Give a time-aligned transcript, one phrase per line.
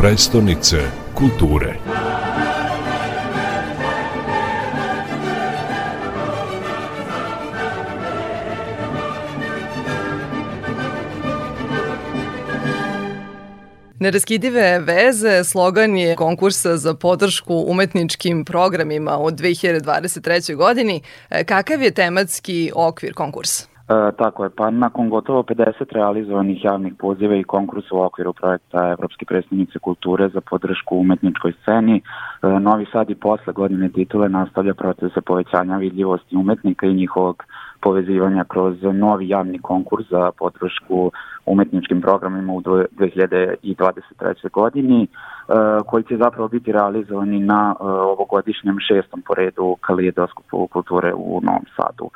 [0.00, 0.76] prestonice
[1.14, 1.74] kulture.
[13.98, 20.54] Neraskidive veze slogan je konkursa za podršku umetničkim programima u 2023.
[20.54, 21.02] godini.
[21.30, 23.77] E, kakav je tematski okvir konkursa?
[23.88, 28.88] E, tako je, pa nakon gotovo 50 realizovanih javnih poziva i konkursa u okviru projekta
[28.90, 32.00] Evropske predstavnice kulture za podršku umetničkoj sceni, e,
[32.60, 37.44] Novi Sad i posle godine titule nastavlja procese povećanja vidljivosti umetnika i njihovog
[37.80, 41.10] povezivanja kroz novi javni konkurs za podršku
[41.46, 44.50] umetničkim programima u 2023.
[44.50, 45.08] godini, e,
[45.86, 52.10] koji će zapravo biti realizovani na e, ovogodišnjem šestom poredu kalijedoskopu kulture u Novom Sadu.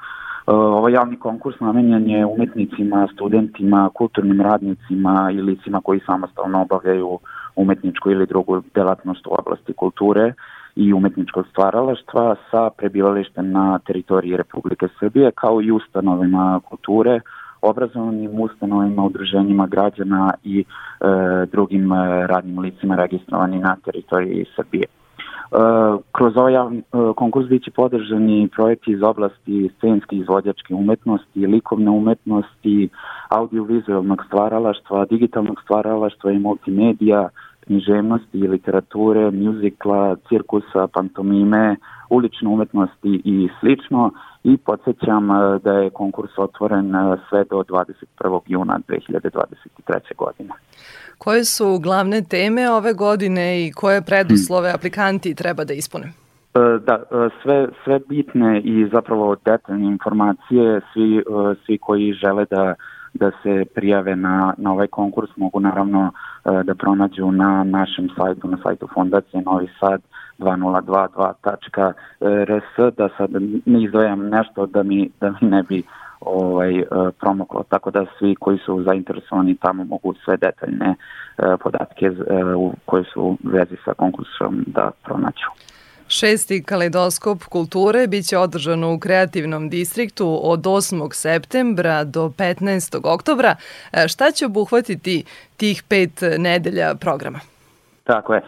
[0.47, 7.19] E, ovaj javni konkurs namenjen je umetnicima, studentima, kulturnim radnicima i licima koji samostalno obavljaju
[7.57, 10.33] umetničku ili drugu delatnost u oblasti kulture
[10.77, 17.21] i umetničkog stvaralaštva sa prebivalištem na teritoriji Republike Srbije kao i ustanovima kulture,
[17.63, 20.65] obrazovanim ustanovima, udruženjima građana i e,
[21.47, 24.87] drugim e, radnim licima registrovani na teritoriji Srbije.
[26.13, 26.83] Kroz ovaj javni e,
[27.17, 32.89] konkurs biće podržani projekti iz oblasti scenske izvođačke umetnosti, likovne umetnosti,
[33.29, 37.29] audiovizualnog stvaralaštva, digitalnog stvaralaštva i multimedija,
[37.61, 41.77] književnosti i literature, mjuzikla, cirkusa, pantomime,
[42.11, 44.11] ulične umetnosti i slično
[44.45, 46.93] i podsjećam e, da je konkurs otvoren
[47.29, 48.41] sve do 21.
[48.47, 50.17] juna 2023.
[50.17, 50.51] godine.
[51.25, 54.77] Koje su glavne teme ove godine i koje preduslove hmm.
[54.77, 56.07] aplikanti treba da ispune?
[56.07, 56.13] E,
[56.87, 57.03] da,
[57.43, 61.23] sve, sve bitne i zapravo detaljne informacije, svi,
[61.67, 62.75] svi koji žele da
[63.15, 66.13] da se prijave na, na ovaj konkurs mogu naravno
[66.65, 70.01] da pronađu na našem sajtu, na sajtu Fondacije Novi Sad
[70.39, 73.31] 2022.rs da sad
[73.67, 75.83] ne izdvojam nešto da mi, da mi ne bi
[76.27, 76.85] ovaj, e,
[77.21, 80.95] promoklo, tako da svi koji su zainteresovani tamo mogu sve detaljne
[81.39, 82.13] e, podatke e,
[82.85, 85.47] koje su u vezi sa konkursom da pronaću.
[86.09, 91.09] Šesti kaleidoskop kulture biće održan u kreativnom distriktu od 8.
[91.13, 93.01] septembra do 15.
[93.05, 93.57] oktobra.
[94.09, 95.25] Šta će obuhvatiti
[95.57, 97.52] tih pet nedelja programa?
[98.05, 98.41] Tako je.
[98.41, 98.43] E,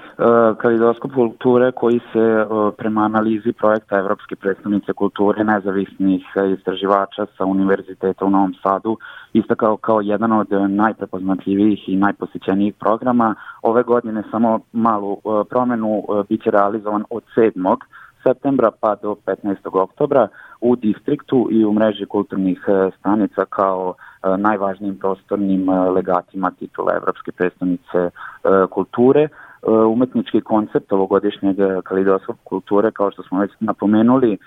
[0.60, 6.22] kalidoskop kulture koji se e, prema analizi projekta Evropske predstavnice kulture nezavisnih
[6.58, 8.96] istraživača sa Univerziteta u Novom Sadu
[9.32, 13.34] istakao kao jedan od najprepoznatljivijih i najposjećenijih programa.
[13.62, 17.76] Ove godine samo malu e, promenu biće realizovan od 7
[18.26, 19.56] septembra pa do 15.
[19.72, 20.28] oktobra
[20.60, 22.60] u distriktu i u mreži kulturnih
[22.98, 23.94] stanica kao
[24.38, 28.10] najvažnijim prostornim legatima titula Evropske predstavnice
[28.70, 29.28] kulture.
[29.64, 34.38] E, umetnički koncept ovogodišnjeg kalidoskop kulture, kao što smo već napomenuli, e,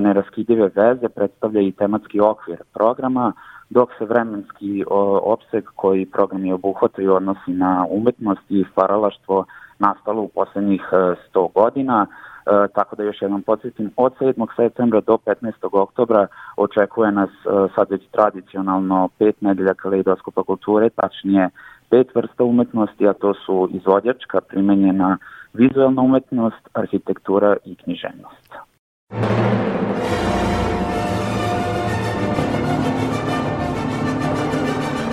[0.00, 3.32] neraskidive veze predstavlja i tematski okvir programa,
[3.70, 4.84] dok se vremenski
[5.22, 9.44] opseg koji programi obuhvataju odnosi na umetnost i stvaralaštvo
[9.78, 12.29] nastalo u poslednjih 100 e, godina, E,
[12.74, 14.46] tako da još jednom podsjetim, od 7.
[14.56, 15.52] septembra do 15.
[15.72, 21.48] oktobra očekuje nas e, sad već tradicionalno pet nedelja kaleidoskopa kulture, tačnije
[21.90, 25.18] pet vrsta umetnosti, a to su izvodjačka, primenjena
[25.52, 28.54] vizualna umetnost, arhitektura i književnost.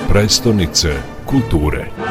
[0.10, 0.90] Prestonice
[1.26, 2.07] kulture